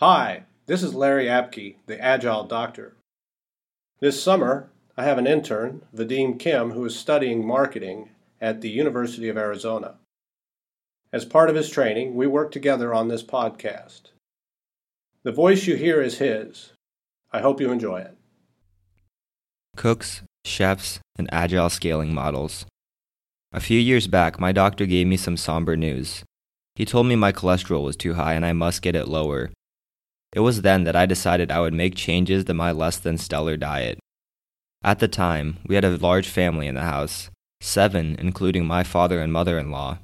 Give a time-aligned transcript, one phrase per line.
[0.00, 2.96] Hi, this is Larry Apke, the Agile Doctor.
[4.00, 8.08] This summer, I have an intern, Vadim Kim, who is studying marketing
[8.40, 9.96] at the University of Arizona.
[11.12, 14.12] As part of his training, we work together on this podcast.
[15.22, 16.72] The voice you hear is his.
[17.30, 18.16] I hope you enjoy it.
[19.76, 22.64] Cooks, chefs, and agile scaling models.
[23.52, 26.24] A few years back, my doctor gave me some somber news.
[26.74, 29.50] He told me my cholesterol was too high and I must get it lower.
[30.32, 33.56] It was then that I decided I would make changes to my less than stellar
[33.56, 33.98] diet.
[34.82, 37.30] At the time, we had a large family in the house,
[37.60, 39.98] seven, including my father and mother in law.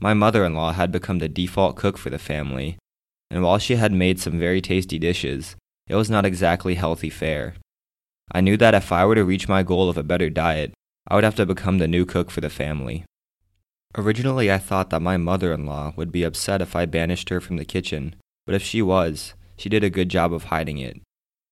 [0.00, 2.78] My mother in law had become the default cook for the family,
[3.30, 5.56] and while she had made some very tasty dishes,
[5.88, 7.54] it was not exactly healthy fare.
[8.32, 10.72] I knew that if I were to reach my goal of a better diet,
[11.08, 13.04] I would have to become the new cook for the family.
[13.96, 17.40] Originally, I thought that my mother in law would be upset if I banished her
[17.40, 18.14] from the kitchen,
[18.46, 21.00] but if she was, she did a good job of hiding it.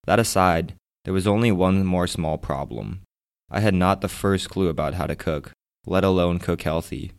[0.07, 0.75] That aside,
[1.05, 3.03] there was only one more small problem.
[3.51, 5.53] I had not the first clue about how to cook,
[5.87, 7.13] let alone cook healthy.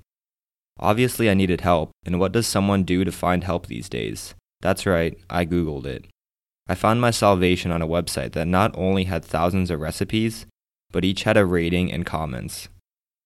[0.80, 4.36] Obviously, I needed help, and what does someone do to find help these days?
[4.62, 6.06] That's right, I Googled it.
[6.68, 10.46] I found my salvation on a website that not only had thousands of recipes,
[10.92, 12.70] but each had a rating and comments.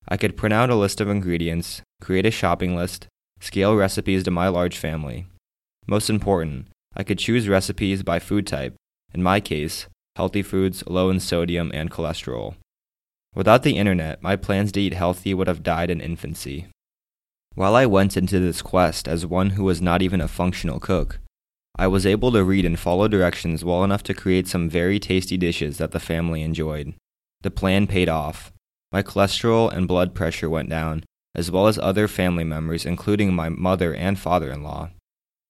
[0.07, 3.07] I could print out a list of ingredients, create a shopping list,
[3.39, 5.27] scale recipes to my large family.
[5.87, 8.75] Most important, I could choose recipes by food type,
[9.13, 12.55] in my case, healthy foods low in sodium and cholesterol.
[13.33, 16.67] Without the internet, my plans to eat healthy would have died in infancy.
[17.55, 21.19] While I went into this quest as one who was not even a functional cook,
[21.77, 25.37] I was able to read and follow directions well enough to create some very tasty
[25.37, 26.93] dishes that the family enjoyed.
[27.41, 28.51] The plan paid off.
[28.91, 31.03] My cholesterol and blood pressure went down,
[31.33, 34.89] as well as other family members, including my mother and father in law.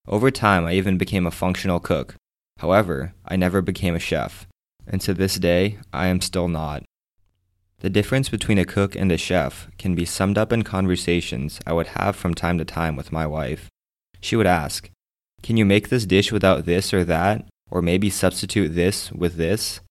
[0.08, 2.16] Over time, I even became a functional cook.
[2.60, 4.48] However, I never became a chef,
[4.88, 6.84] and to this day, I am still not.
[7.80, 11.74] The difference between a cook and a chef can be summed up in conversations I
[11.74, 13.70] would have from time to time with my wife.
[14.20, 14.90] She would ask,
[15.42, 19.82] Can you make this dish without this or that, or maybe substitute this with this?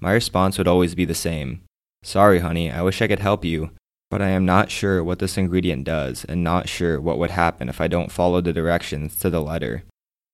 [0.00, 1.62] My response would always be the same
[2.02, 3.70] Sorry, honey, I wish I could help you,
[4.10, 7.68] but I am not sure what this ingredient does and not sure what would happen
[7.68, 9.84] if I don't follow the directions to the letter.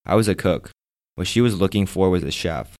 [0.05, 0.71] I was a cook.
[1.15, 2.75] What she was looking for was a chef,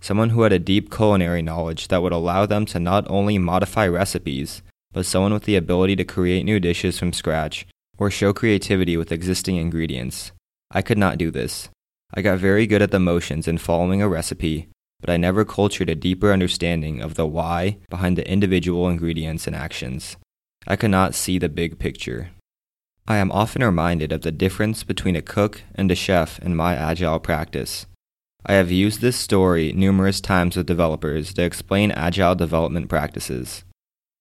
[0.00, 3.86] someone who had a deep culinary knowledge that would allow them to not only modify
[3.86, 4.62] recipes,
[4.92, 7.66] but someone with the ability to create new dishes from scratch
[7.98, 10.32] or show creativity with existing ingredients.
[10.70, 11.68] I could not do this.
[12.14, 14.68] I got very good at the motions in following a recipe,
[15.00, 19.56] but I never cultured a deeper understanding of the why behind the individual ingredients and
[19.56, 20.16] actions.
[20.66, 22.30] I cannot see the big picture.
[23.06, 26.74] I am often reminded of the difference between a cook and a chef in my
[26.74, 27.86] agile practice.
[28.44, 33.64] I have used this story numerous times with developers to explain agile development practices.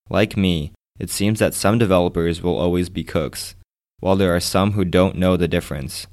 [0.09, 3.55] Like me, it seems that some developers will always be cooks,
[3.99, 6.05] while there are some who don't know the difference.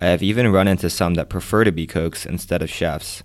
[0.00, 3.22] I have even run into some that prefer to be cooks instead of chefs.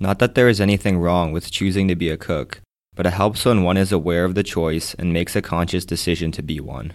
[0.00, 2.60] Not that there is anything wrong with choosing to be a cook,
[2.94, 6.30] but it helps when one is aware of the choice and makes a conscious decision
[6.32, 6.92] to be one.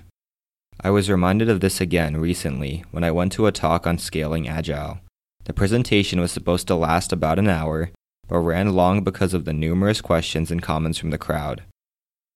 [0.81, 4.47] I was reminded of this again recently when I went to a talk on scaling
[4.47, 4.99] Agile.
[5.43, 7.91] The presentation was supposed to last about an hour,
[8.27, 11.63] but ran long because of the numerous questions and comments from the crowd.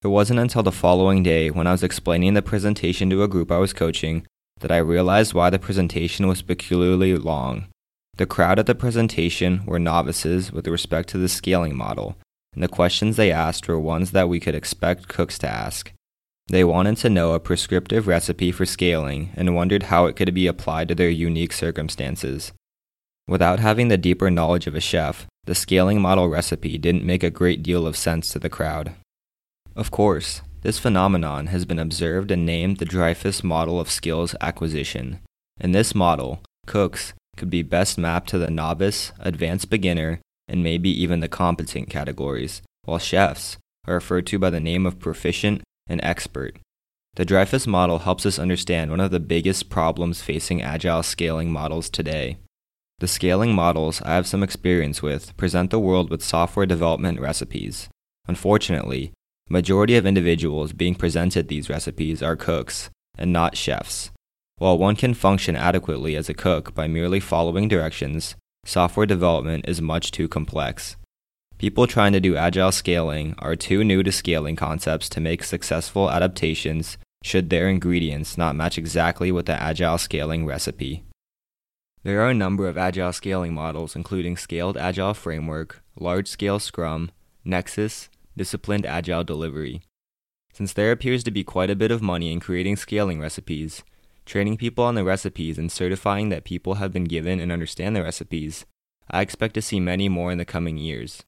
[0.04, 3.50] It wasn't until the following day when I was explaining the presentation to a group
[3.52, 4.28] I was coaching
[4.60, 7.68] that I realized why the presentation was peculiarly long.
[8.18, 12.18] The crowd at the presentation were novices with respect to the scaling model,
[12.54, 15.92] and the questions they asked were ones that we could expect cooks to ask.
[16.48, 20.48] They wanted to know a prescriptive recipe for scaling and wondered how it could be
[20.48, 22.52] applied to their unique circumstances.
[23.28, 27.30] Without having the deeper knowledge of a chef, the scaling model recipe didn't make a
[27.30, 28.94] great deal of sense to the crowd.
[29.76, 35.20] Of course, this phenomenon has been observed and named the Dreyfus model of skills acquisition.
[35.60, 40.20] In this model, cooks could be best mapped to the novice, advanced beginner,
[40.54, 43.58] and maybe even the competent categories, while chefs
[43.88, 46.60] are referred to by the name of proficient and expert.
[47.16, 51.90] The Dreyfus model helps us understand one of the biggest problems facing agile scaling models
[51.90, 52.38] today.
[53.00, 57.90] The scaling models I have some experience with present the world with software development recipes.
[58.28, 59.12] Unfortunately,
[59.48, 64.12] the majority of individuals being presented these recipes are cooks and not chefs.
[64.60, 68.36] While one can function adequately as a cook by merely following directions,
[68.66, 70.96] software development is much too complex.
[71.58, 76.10] People trying to do agile scaling are too new to scaling concepts to make successful
[76.10, 81.04] adaptations should their ingredients not match exactly with the agile scaling recipe.
[82.04, 87.12] There are a number of agile scaling models, including Scaled Agile Framework, Large Scale Scrum,
[87.46, 89.84] Nexus, Disciplined Agile Delivery.
[90.54, 93.84] Since there appears to be quite a bit of money in creating scaling recipes,
[94.26, 98.04] training people on the recipes and certifying that people have been given and understand the
[98.04, 98.66] recipes,
[99.10, 101.24] I expect to see many more in the coming years.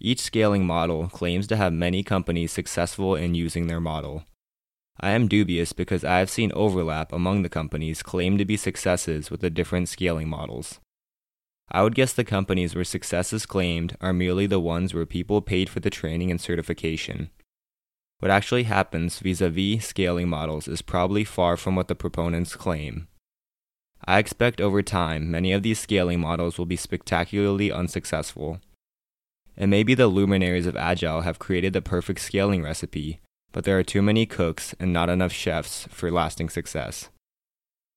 [0.00, 4.24] Each scaling model claims to have many companies successful in using their model.
[5.00, 9.30] I am dubious because I have seen overlap among the companies claimed to be successes
[9.30, 10.78] with the different scaling models.
[11.70, 15.68] I would guess the companies where successes claimed are merely the ones where people paid
[15.68, 17.30] for the training and certification.
[18.24, 22.56] What actually happens vis a vis scaling models is probably far from what the proponents
[22.56, 23.06] claim.
[24.02, 28.60] I expect over time many of these scaling models will be spectacularly unsuccessful.
[29.58, 33.20] It may be the luminaries of Agile have created the perfect scaling recipe,
[33.52, 37.10] but there are too many cooks and not enough chefs for lasting success.